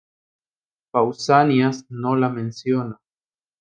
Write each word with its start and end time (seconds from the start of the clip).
Pausanias 0.91 1.85
no 1.91 2.15
la 2.15 2.29
menciona. 2.29 2.99